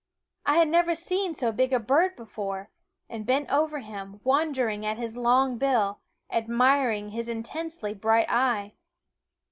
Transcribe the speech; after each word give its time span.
I 0.47 0.55
had 0.57 0.67
never 0.67 0.95
seen 0.95 1.35
so 1.35 1.51
big 1.51 1.71
a 1.71 1.79
bird 1.79 2.15
before, 2.15 2.71
and 3.07 3.23
bent 3.23 3.51
over 3.51 3.81
him, 3.81 4.19
wondering 4.23 4.83
at 4.83 4.97
his 4.97 5.15
long 5.15 5.59
bill, 5.59 5.99
admiring 6.31 7.09
his 7.11 7.29
intensely 7.29 7.93
bright 7.93 8.25
eye. 8.27 8.73